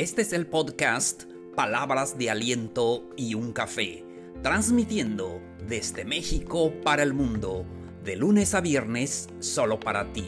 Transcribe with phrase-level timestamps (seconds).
[0.00, 4.02] Este es el podcast Palabras de Aliento y un Café,
[4.42, 7.66] transmitiendo desde México para el mundo,
[8.02, 10.24] de lunes a viernes, solo para ti.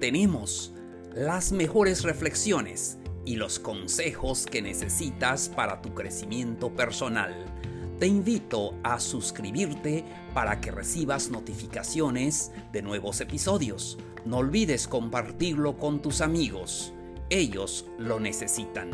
[0.00, 0.74] Tenemos
[1.14, 7.34] las mejores reflexiones y los consejos que necesitas para tu crecimiento personal.
[7.98, 10.04] Te invito a suscribirte
[10.34, 13.96] para que recibas notificaciones de nuevos episodios.
[14.26, 16.92] No olvides compartirlo con tus amigos
[17.30, 18.90] ellos lo necesitan.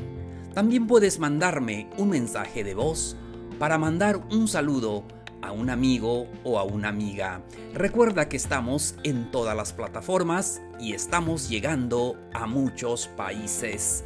[0.55, 3.17] También puedes mandarme un mensaje de voz
[3.59, 5.05] para mandar un saludo
[5.43, 7.43] a un amigo o a una amiga.
[7.75, 14.05] Recuerda que estamos en todas las plataformas y estamos llegando a muchos países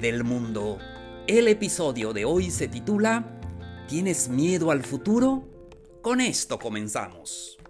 [0.00, 0.78] del mundo.
[1.26, 3.40] El episodio de hoy se titula
[3.88, 5.48] ¿Tienes miedo al futuro?
[6.02, 7.61] Con esto comenzamos.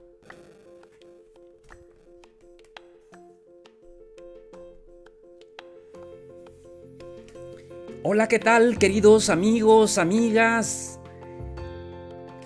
[8.05, 10.99] Hola, ¿qué tal queridos amigos, amigas?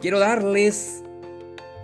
[0.03, 1.03] Quiero darles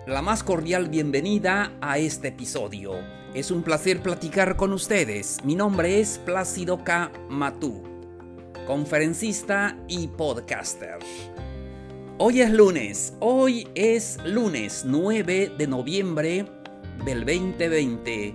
[0.06, 2.92] la más cordial bienvenida a este episodio.
[3.32, 5.38] Es un placer platicar con ustedes.
[5.42, 7.12] Mi nombre es Plácido K.
[7.30, 7.82] Matú,
[8.66, 10.98] conferencista y podcaster.
[12.18, 16.44] Hoy es lunes, hoy es lunes 9 de noviembre
[17.06, 18.34] del 2020.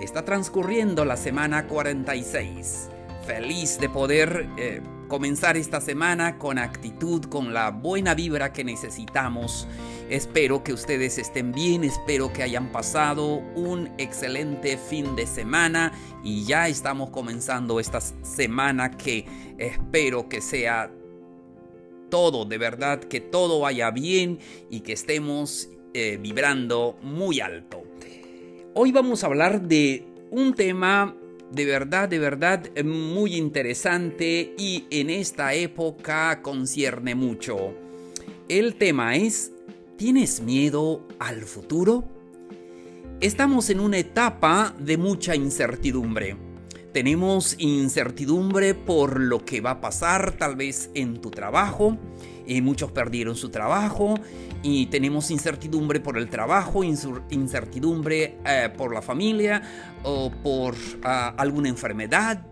[0.00, 2.88] Está transcurriendo la semana 46
[3.28, 9.68] feliz de poder eh, comenzar esta semana con actitud, con la buena vibra que necesitamos.
[10.08, 15.92] Espero que ustedes estén bien, espero que hayan pasado un excelente fin de semana
[16.24, 19.26] y ya estamos comenzando esta semana que
[19.58, 20.90] espero que sea
[22.08, 24.38] todo, de verdad, que todo vaya bien
[24.70, 27.82] y que estemos eh, vibrando muy alto.
[28.72, 31.14] Hoy vamos a hablar de un tema
[31.50, 37.74] de verdad, de verdad muy interesante y en esta época concierne mucho.
[38.48, 39.52] El tema es,
[39.96, 42.04] ¿tienes miedo al futuro?
[43.20, 46.47] Estamos en una etapa de mucha incertidumbre.
[46.92, 51.96] Tenemos incertidumbre por lo que va a pasar tal vez en tu trabajo.
[52.46, 54.14] y muchos perdieron su trabajo
[54.62, 59.62] y tenemos incertidumbre por el trabajo, incertidumbre eh, por la familia
[60.02, 62.46] o por ah, alguna enfermedad.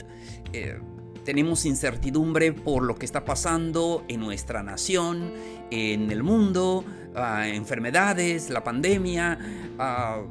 [0.53, 0.79] Eh,
[1.27, 5.33] tenemos incertidumbre por lo que está pasando en nuestra nación,
[5.73, 6.85] en el mundo,
[7.17, 9.37] ah, enfermedades, la pandemia,
[9.79, 10.23] ah,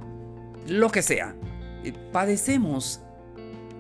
[0.68, 1.36] lo que sea.
[1.84, 3.02] Eh, padecemos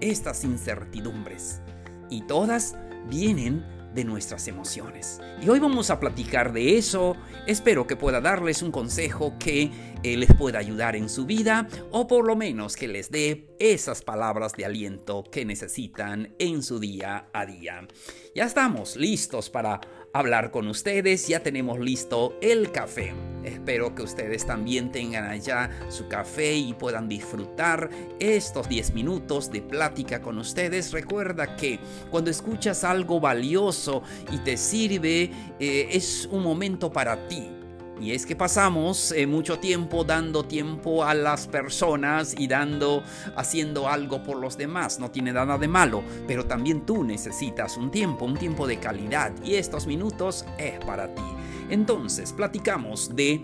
[0.01, 1.61] estas incertidumbres
[2.09, 2.75] y todas
[3.09, 5.21] vienen de nuestras emociones.
[5.41, 7.15] Y hoy vamos a platicar de eso.
[7.47, 9.71] Espero que pueda darles un consejo que
[10.05, 14.53] les pueda ayudar en su vida o por lo menos que les dé esas palabras
[14.53, 17.87] de aliento que necesitan en su día a día.
[18.35, 19.81] Ya estamos listos para
[20.13, 21.27] hablar con ustedes.
[21.27, 23.13] Ya tenemos listo el café.
[23.43, 27.89] Espero que ustedes también tengan allá su café y puedan disfrutar
[28.19, 30.91] estos 10 minutos de plática con ustedes.
[30.91, 31.79] Recuerda que
[32.11, 37.54] cuando escuchas algo valioso y te sirve, eh, es un momento para ti
[37.99, 43.03] y es que pasamos eh, mucho tiempo dando tiempo a las personas y dando,
[43.35, 44.99] haciendo algo por los demás.
[44.99, 49.31] No tiene nada de malo, pero también tú necesitas un tiempo, un tiempo de calidad.
[49.43, 51.23] Y estos minutos es para ti.
[51.69, 53.41] Entonces, platicamos de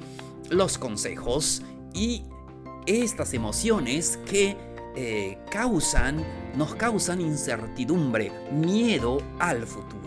[0.50, 1.62] los consejos
[1.94, 2.24] y
[2.86, 4.58] estas emociones que
[4.96, 6.24] eh, causan,
[6.56, 10.01] nos causan incertidumbre, miedo al futuro.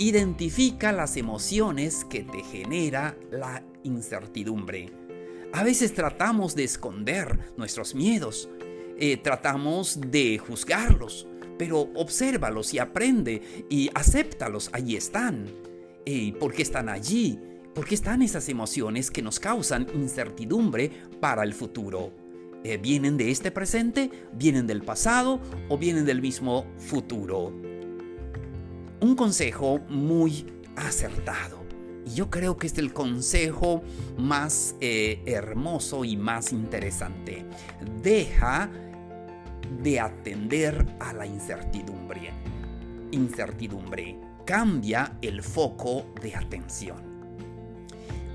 [0.00, 4.92] Identifica las emociones que te genera la incertidumbre.
[5.52, 8.48] A veces tratamos de esconder nuestros miedos,
[8.96, 11.26] eh, tratamos de juzgarlos,
[11.58, 15.46] pero obsérvalos y aprende y acéptalos, allí están.
[16.04, 17.40] ¿Y por qué están allí?
[17.74, 22.12] Porque están esas emociones que nos causan incertidumbre para el futuro.
[22.62, 24.12] Eh, ¿Vienen de este presente?
[24.32, 25.40] ¿Vienen del pasado?
[25.68, 27.67] ¿O vienen del mismo futuro?
[29.00, 30.46] Un consejo muy
[30.76, 31.58] acertado.
[32.06, 33.82] Y yo creo que es el consejo
[34.16, 37.44] más eh, hermoso y más interesante.
[38.02, 38.70] Deja
[39.82, 42.30] de atender a la incertidumbre.
[43.10, 44.18] Incertidumbre.
[44.44, 46.96] Cambia el foco de atención.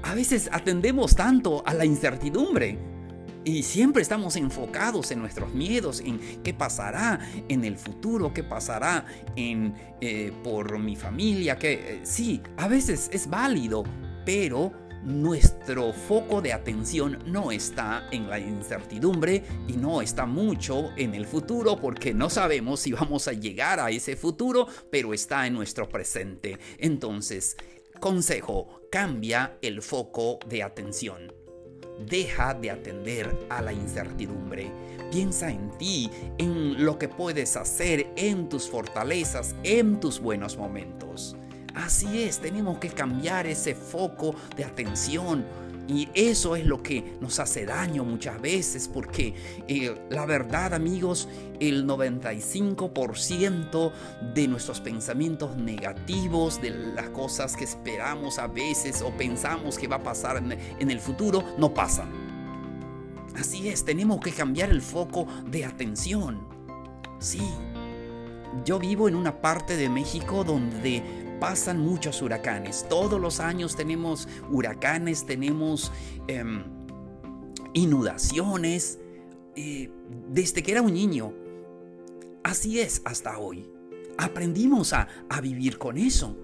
[0.04, 2.93] A veces atendemos tanto a la incertidumbre
[3.46, 7.20] y siempre estamos enfocados en nuestros miedos, en qué pasará
[7.50, 9.06] en el futuro, qué pasará
[9.36, 11.58] en, eh, por mi familia.
[11.58, 13.84] Que, eh, sí, a veces es válido,
[14.26, 14.72] pero
[15.04, 21.26] nuestro foco de atención no está en la incertidumbre y no está mucho en el
[21.26, 25.90] futuro porque no sabemos si vamos a llegar a ese futuro, pero está en nuestro
[25.90, 26.58] presente.
[26.78, 27.58] Entonces,
[28.00, 31.43] consejo, cambia el foco de atención.
[32.00, 34.72] Deja de atender a la incertidumbre.
[35.12, 41.36] Piensa en ti, en lo que puedes hacer, en tus fortalezas, en tus buenos momentos.
[41.76, 45.46] Así es, tenemos que cambiar ese foco de atención.
[45.88, 49.34] Y eso es lo que nos hace daño muchas veces, porque
[49.68, 51.28] eh, la verdad amigos,
[51.60, 53.92] el 95%
[54.34, 59.98] de nuestros pensamientos negativos, de las cosas que esperamos a veces o pensamos que va
[59.98, 62.10] a pasar en el futuro, no pasan.
[63.36, 66.48] Así es, tenemos que cambiar el foco de atención.
[67.20, 67.42] Sí,
[68.66, 72.86] yo vivo en una parte de México donde pasan muchos huracanes.
[72.88, 75.92] Todos los años tenemos huracanes, tenemos
[76.28, 76.64] em,
[77.74, 79.02] inundaciones.
[80.30, 81.34] desde que era un niño.
[82.46, 83.70] Así es hasta hoy.
[84.18, 85.10] Aprendimos a,
[85.42, 86.38] vivir con eso.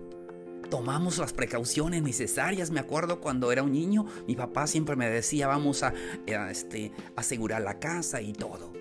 [0.70, 2.70] Tomamos las precauciones necesarias.
[2.70, 5.94] Me acuerdo cuando era un niño, mi papá siempre me decía, vamos a,
[6.28, 8.74] a este, asegurar la casa y todo.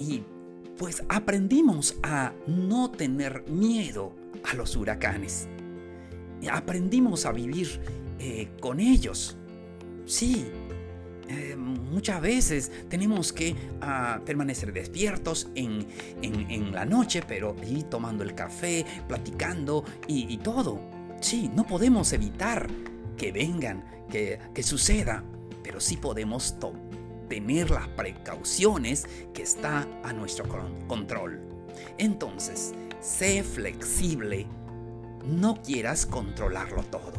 [0.00, 0.24] Y
[0.76, 5.48] pues aprendimos a no tener miedo a los huracanes.
[6.50, 7.80] Aprendimos a vivir
[8.18, 9.36] eh, con ellos.
[10.06, 10.46] Sí,
[11.28, 15.86] eh, muchas veces tenemos que ah, permanecer despiertos en,
[16.72, 20.80] la noche, pero ahí tomando el café, platicando y, todo.
[21.20, 22.66] Sí, no podemos evitar
[23.16, 25.22] que vengan, que, que suceda,
[25.62, 26.56] pero sí podemos
[27.28, 30.46] tener las precauciones que está a nuestro
[30.88, 31.40] control.
[31.96, 34.46] Entonces, Sé flexible.
[35.24, 37.12] No quieras controlarlo todo.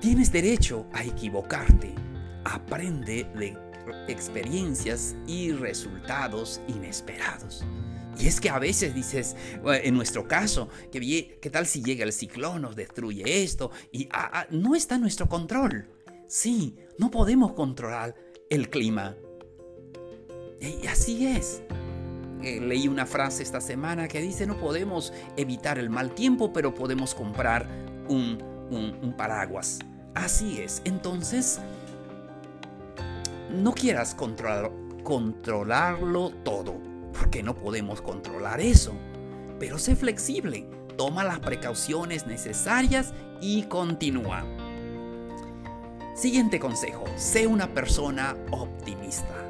[0.00, 1.94] Tienes derecho a equivocarte.
[2.44, 3.56] Aprende de
[4.08, 7.64] experiencias y resultados inesperados.
[8.18, 12.60] Y es que a veces dices, en nuestro caso, ¿qué, tal si llega el ciclón,
[12.60, 13.70] nos destruye esto?
[13.90, 15.88] Y ah, ah, no está en nuestro control.
[16.28, 18.14] Sí, no podemos controlar
[18.50, 19.16] el clima.
[20.60, 21.62] Y así es
[22.42, 27.14] leí una frase esta semana que dice no podemos evitar el mal tiempo, pero podemos
[27.14, 27.66] comprar
[28.08, 28.42] un,
[29.16, 29.78] paraguas.
[30.14, 30.82] Así es.
[30.84, 31.60] Entonces,
[33.50, 34.16] no quieras
[35.02, 36.74] controlarlo todo,
[37.18, 38.94] porque no podemos controlar eso.
[39.58, 40.66] Pero sé flexible,
[40.96, 44.44] toma las precauciones necesarias y continúa.
[46.14, 49.44] Siguiente consejo, sé una persona optimista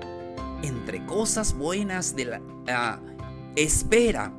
[0.66, 2.42] entre cosas buenas de la...
[2.68, 3.00] Ah,
[3.56, 4.32] espera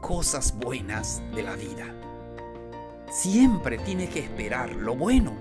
[0.00, 1.94] cosas buenas de la vida.
[3.10, 5.36] Siempre tienes que esperar lo bueno.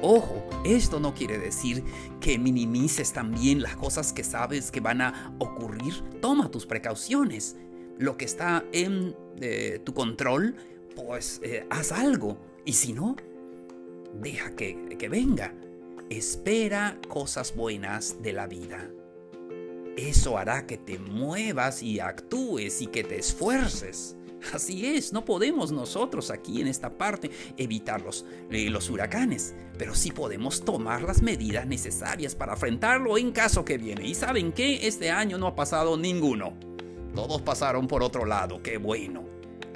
[0.00, 1.84] Ojo, esto no quiere decir
[2.20, 6.02] que minimices también las cosas que sabes que van a ocurrir.
[6.20, 7.56] Toma tus precauciones.
[7.98, 10.56] Lo que está en eh, tu control,
[10.96, 12.38] pues eh, haz algo.
[12.64, 13.16] Y si no,
[14.20, 15.54] deja que, que venga.
[16.10, 18.90] Espera cosas buenas de la vida.
[19.96, 24.16] Eso hará que te muevas y actúes y que te esfuerces.
[24.52, 29.94] Así es, no podemos nosotros aquí en esta parte evitar los, eh, los, huracanes, pero
[29.94, 34.04] sí podemos tomar las medidas necesarias para enfrentarlo en caso que viene.
[34.04, 36.54] Y saben que este año no ha pasado ninguno.
[37.14, 39.24] Todos pasaron por otro lado, qué bueno.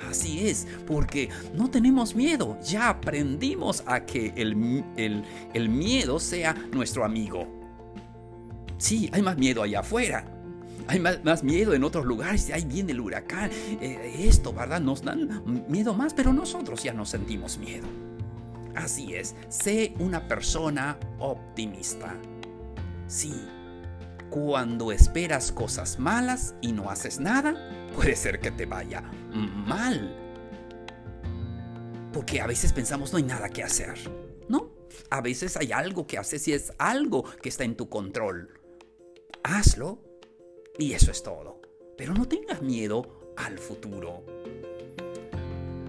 [0.08, 6.54] Así es, porque no tenemos miedo, ya aprendimos a que el, el, el miedo sea
[6.73, 7.55] nuestro amigo.
[8.78, 10.25] Sí, hay más miedo allá afuera.
[10.88, 12.50] Hay más, miedo en otros lugares.
[12.52, 13.50] Ahí viene el huracán.
[13.52, 14.80] Eh, esto, ¿verdad?
[14.80, 17.87] Nos dan miedo más, pero nosotros ya no sentimos miedo.
[18.75, 22.14] Así es, sé una persona optimista.
[23.09, 23.35] Sí,
[24.30, 27.54] cuando esperas cosas malas y no haces nada,
[27.95, 29.02] puede ser que te vaya
[29.33, 30.14] mal.
[32.12, 33.95] Porque a veces pensamos no hay nada que hacer.
[34.49, 34.71] No,
[35.11, 38.65] a veces hay algo que haces y es algo que está en tu control
[39.46, 39.98] hazlo
[40.78, 41.60] y eso es todo.
[41.96, 44.24] Pero no tengas miedo al futuro.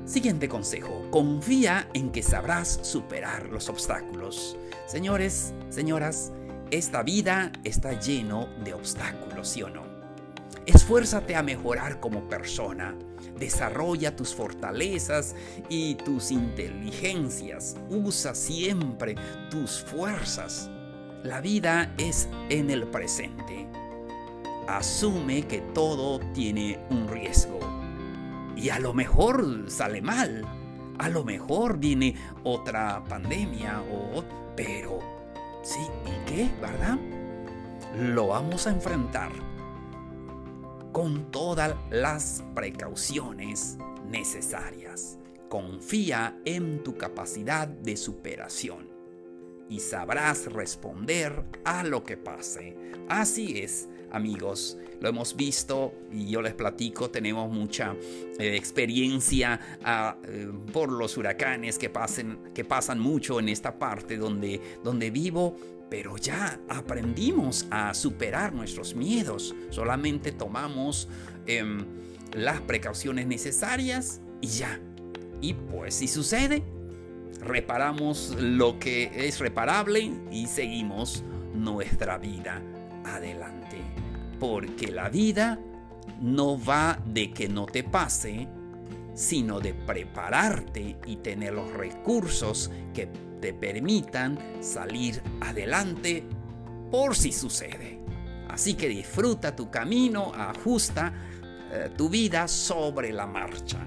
[0.05, 4.57] Siguiente consejo, confía en que sabrás superar los obstáculos.
[4.85, 6.31] Señores, señoras,
[6.71, 9.85] esta vida está lleno de obstáculos, ¿sí o no?
[10.65, 12.95] Esfuérzate a mejorar como persona.
[13.37, 15.35] Desarrolla tus fortalezas
[15.69, 17.75] y tus inteligencias.
[17.89, 19.15] Usa siempre
[19.49, 20.69] tus fuerzas.
[21.23, 23.67] La vida es en el presente.
[24.67, 27.59] Asume que todo tiene un riesgo.
[28.55, 30.45] Y a lo mejor sale mal.
[30.99, 34.23] A lo mejor viene otra pandemia o...
[34.55, 34.99] Pero...
[35.63, 36.51] Sí, ¿y qué?
[36.61, 36.99] ¿Verdad?
[37.97, 39.31] Lo vamos a enfrentar
[40.91, 45.17] con todas las precauciones necesarias.
[45.49, 48.86] Confía en tu capacidad de superación
[49.69, 52.75] y sabrás responder a lo que pase.
[53.09, 57.95] Así es, amigos, lo hemos visto y yo les platico, tenemos mucha
[58.39, 64.17] eh, experiencia ah, eh, por los huracanes que, pasen, que pasan mucho en esta parte
[64.17, 65.55] donde, donde vivo.
[65.89, 69.55] Pero ya aprendimos a superar nuestros miedos.
[69.69, 71.07] Solamente tomamos
[71.45, 71.85] em,
[72.33, 74.81] las precauciones necesarias y ya.
[75.39, 76.61] Y pues si sucede,
[77.39, 82.61] reparamos lo que es reparable y seguimos nuestra vida
[83.05, 83.81] adelante.
[84.39, 85.59] Porque la vida
[86.21, 88.47] no va de que no te pase,
[89.13, 93.09] sino de prepararte y tener los recursos que
[93.41, 96.23] te permitan salir adelante
[96.91, 97.99] por si sucede.
[98.49, 101.13] Así que disfruta tu camino, ajusta
[101.71, 103.79] eh, tu vida sobre la marcha.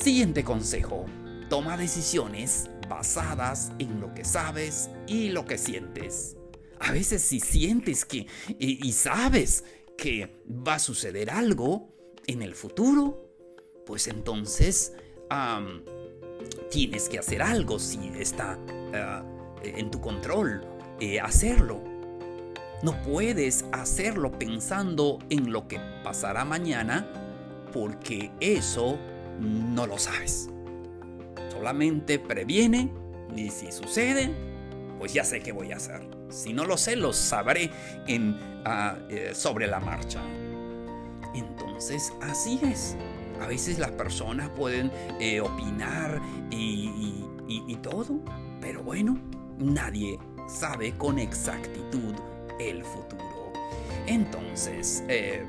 [0.00, 1.04] Siguiente consejo.
[1.50, 6.38] Toma decisiones basadas en lo que sabes y lo que sientes.
[6.78, 8.26] A veces si sientes que
[8.58, 9.62] y, sabes
[9.98, 11.92] que va a suceder algo
[12.26, 13.30] en el futuro,
[13.84, 14.94] pues entonces
[16.70, 18.58] tienes que hacer algo si está
[18.94, 19.22] ah,
[19.62, 20.62] en tu control
[20.98, 21.84] eh, hacerlo.
[22.82, 27.06] No puedes hacerlo pensando en lo que pasará mañana
[27.70, 28.98] porque eso
[29.40, 30.48] no lo sabes.
[31.50, 32.90] Solamente previene
[33.34, 34.30] y si sucede,
[34.98, 36.06] pues ya sé qué voy a hacer.
[36.30, 37.70] Si no lo sé, lo sabré
[38.64, 40.20] ah, eh, sobre la marcha.
[41.34, 42.96] Entonces, así es.
[43.40, 46.20] A veces las personas pueden eh, opinar
[46.50, 47.26] y,
[47.82, 48.20] todo,
[48.60, 49.18] pero bueno,
[49.58, 52.14] nadie sabe con exactitud
[52.58, 53.52] el futuro.
[54.06, 55.42] Entonces, eh,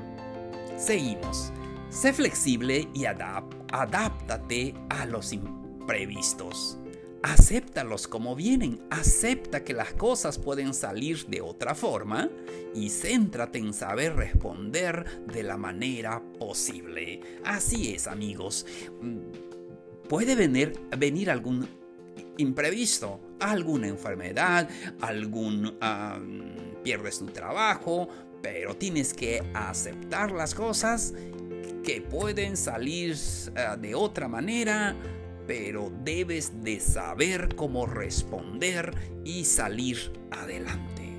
[0.78, 1.52] seguimos.
[1.92, 6.78] Sé flexible y adáptate a los imprevistos.
[7.22, 12.30] Acéptalos como vienen, acepta que las cosas pueden salir de otra forma
[12.74, 17.20] y céntrate en saber responder de la manera posible.
[17.44, 18.64] Así es, amigos.
[19.02, 21.68] Mm, puede venir, venir algún
[22.38, 24.66] imprevisto, alguna enfermedad,
[25.02, 25.78] algún...
[26.82, 28.08] pierdes tu trabajo,
[28.40, 31.14] pero tienes que aceptar las cosas
[31.82, 33.16] que pueden salir
[33.56, 34.96] ah, de otra manera
[35.46, 41.16] pero debes de saber cómo responder y salir adelante.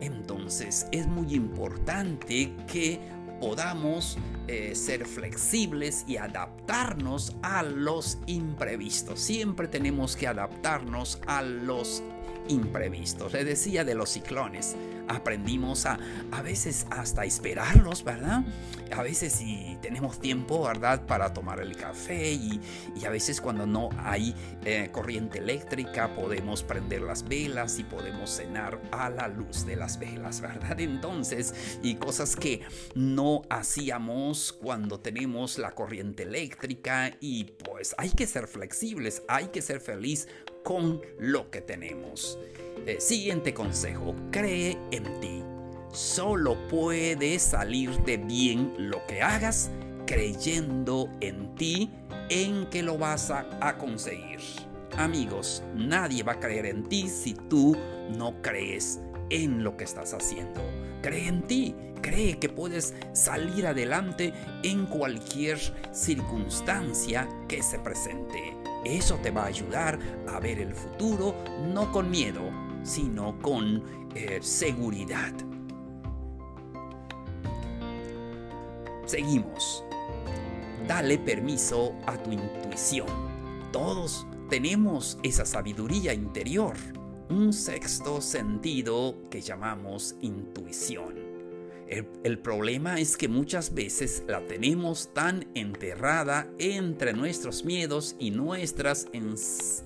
[0.00, 3.00] Entonces es muy importante que
[3.40, 4.16] podamos
[4.48, 9.20] eh, ser flexibles y adaptarnos a los imprevistos.
[9.20, 12.02] Siempre tenemos que adaptarnos a los
[12.48, 13.32] imprevistos.
[13.32, 14.76] Le decía de los ciclones
[15.08, 15.98] aprendimos a
[16.32, 18.44] a veces hasta esperarlos, ¿verdad?
[18.94, 21.06] A veces si tenemos tiempo, ¿verdad?
[21.06, 22.60] Para tomar el café y,
[23.04, 24.34] a veces cuando no hay
[24.64, 29.98] eh, corriente eléctrica podemos prender las velas y podemos cenar a la luz de las
[29.98, 30.80] velas, ¿verdad?
[30.80, 32.62] Entonces, y cosas que
[32.94, 39.62] no hacíamos cuando tenemos la corriente eléctrica y pues hay que ser flexibles, hay que
[39.62, 40.26] ser feliz
[40.66, 42.40] con lo que tenemos.
[42.86, 45.44] Eh, siguiente consejo, cree en ti.
[45.92, 49.70] Solo puede salir de bien lo que hagas
[50.06, 51.92] creyendo en ti,
[52.30, 54.40] en que lo vas a conseguir.
[54.96, 57.76] Amigos, nadie va a creer en ti si tú
[58.18, 58.98] no crees
[59.30, 60.60] en lo que estás haciendo.
[61.00, 64.32] Cree en ti, cree que puedes salir adelante
[64.64, 65.60] en cualquier
[65.92, 68.55] circunstancia que se presente.
[68.86, 71.34] Eso te va a ayudar a ver el futuro
[71.72, 72.52] no con miedo,
[72.84, 73.82] sino con
[74.14, 75.32] eh, seguridad.
[79.04, 79.82] Seguimos.
[80.86, 83.08] Dale permiso a tu intuición.
[83.72, 86.76] Todos tenemos esa sabiduría interior,
[87.28, 91.25] un sexto sentido que llamamos intuición.
[91.88, 99.06] El, problema es que muchas veces la tenemos tan enterrada entre nuestros miedos y nuestras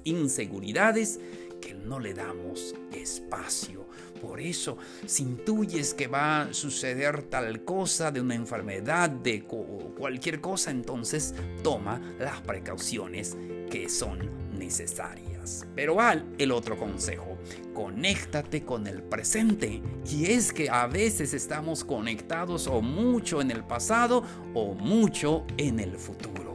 [0.05, 1.21] inseguridades
[1.61, 3.87] que no le damos espacio.
[4.23, 10.41] Por eso, si intuyes que va a suceder tal cosa de una enfermedad, de cualquier
[10.41, 13.37] cosa, entonces toma las precauciones
[13.71, 15.30] que son necesarias.
[15.75, 17.39] Pero al el otro consejo,
[17.75, 19.83] conéctate con el presente.
[20.11, 24.23] Y es que a veces estamos conectados o mucho en el pasado
[24.55, 26.50] o mucho en el futuro.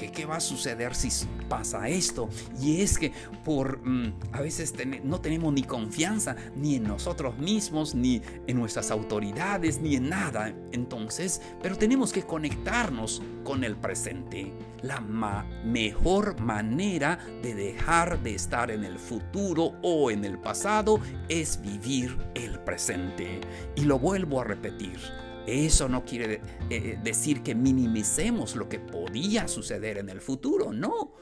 [0.00, 1.10] Que qué va a suceder si
[1.48, 2.30] pasa esto.
[2.58, 3.12] Y es que
[3.44, 4.72] por mm, a veces
[5.04, 10.54] no tenemos ni confianza ni en nosotros mismos, ni en nuestras autoridades, ni en nada.
[10.72, 14.54] Entonces, pero tenemos que conectarnos con el presente.
[14.80, 21.60] La mejor manera de dejar de estar en el futuro o en el pasado es
[21.60, 23.40] vivir el presente.
[23.76, 24.98] Y lo vuelvo a repetir
[25.46, 30.72] eso no quiere eh, eh, decir que minimicemos lo que podía suceder en el futuro,
[30.72, 31.14] no.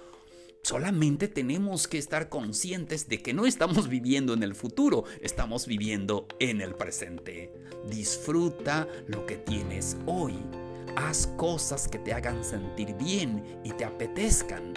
[0.62, 6.26] Solamente tenemos que estar conscientes de que no estamos viviendo en el futuro, estamos viviendo
[6.40, 7.52] en el presente.
[7.88, 10.34] Disfruta lo que tienes hoy.
[10.96, 14.75] Haz cosas que te hagan sentir bien y te apetezcan.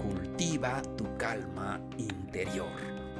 [0.00, 2.70] Cultiva tu calma interior.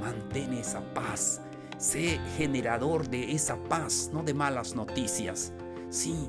[0.01, 1.43] Mantén esa paz
[1.81, 5.55] Sé generador de esa paz, no de malas noticias.
[5.89, 6.29] Sí,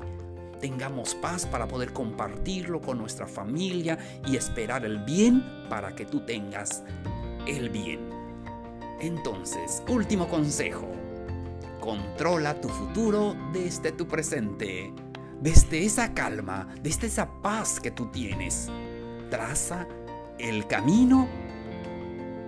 [0.62, 6.24] tengamos paz para poder compartirlo con nuestra familia y esperar el bien para que tú
[6.24, 6.82] tengas
[7.46, 8.00] el bien.
[8.98, 10.90] Entonces, último consejo.
[11.82, 14.90] Controla tu futuro desde tu presente.
[15.38, 18.70] Desde esa calma, desde esa paz que tú tienes.
[19.28, 19.86] Traza
[20.38, 21.28] el camino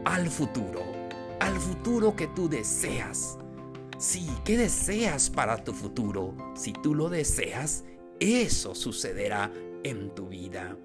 [0.07, 1.04] al futuro
[1.41, 3.39] al futuro que tú deseas.
[3.99, 6.35] Sí, ¿qué deseas para tu futuro?
[6.55, 7.85] Si tú lo deseas,
[8.21, 10.77] eso sucederá en tu vida.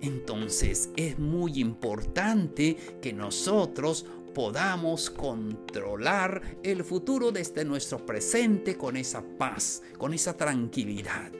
[0.00, 9.22] Entonces es muy importante que nosotros podamos controlar el futuro desde nuestro presente con esa
[9.38, 11.32] paz, con esa tranquilidad.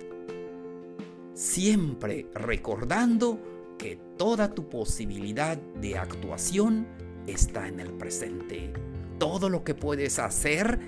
[1.34, 3.38] Siempre recordando
[3.76, 6.86] que toda tu posibilidad de actuación
[7.26, 8.72] está en el presente.
[9.18, 10.78] Todo lo que puedes hacer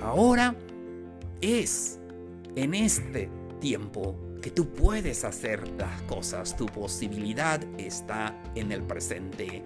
[0.00, 0.54] ahora
[1.40, 1.98] es
[2.56, 3.28] en este
[3.60, 6.56] tiempo que tú puedes hacer las cosas.
[6.56, 9.62] Tu posibilidad está en el presente.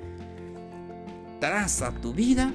[1.41, 2.53] Traza tu vida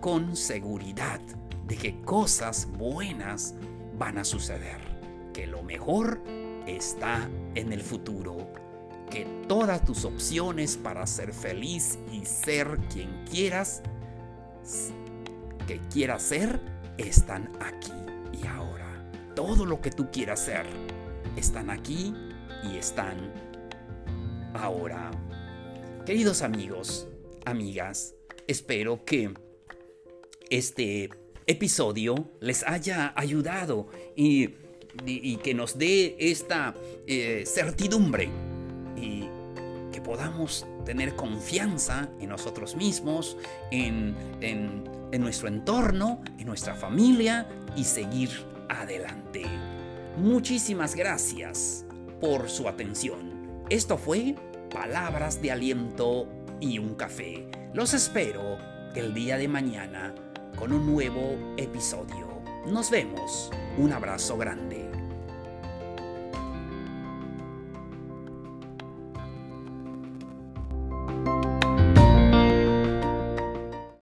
[0.00, 1.20] con seguridad
[1.66, 3.54] de que cosas buenas
[3.98, 4.78] van a suceder.
[5.32, 6.22] Que lo mejor
[6.66, 8.65] está en el futuro
[9.16, 13.82] que todas tus opciones para ser feliz y ser quien quieras,
[15.66, 16.60] que quieras ser,
[16.98, 17.92] están aquí
[18.42, 19.10] y ahora.
[19.34, 20.66] Todo lo que tú quieras ser,
[21.34, 22.12] están aquí
[22.70, 23.32] y están
[24.52, 25.10] ahora.
[26.04, 27.08] Queridos amigos,
[27.46, 28.14] amigas,
[28.46, 29.32] espero que
[30.50, 31.08] este
[31.46, 34.48] episodio les haya ayudado y,
[35.42, 36.74] que nos dé esta
[37.06, 38.30] eh, certidumbre
[40.06, 43.36] podamos tener confianza en nosotros mismos,
[43.72, 44.14] en,
[45.18, 48.30] nuestro entorno, en nuestra familia y seguir
[48.68, 49.42] adelante.
[50.16, 51.84] Muchísimas gracias
[52.20, 53.64] por su atención.
[53.68, 54.36] Esto fue
[54.72, 56.28] Palabras de Aliento
[56.60, 57.48] y un Café.
[57.74, 58.58] Los espero
[58.94, 60.14] el día de mañana
[60.56, 62.28] con un nuevo episodio.
[62.64, 63.50] Nos vemos.
[63.76, 64.85] Un abrazo grande.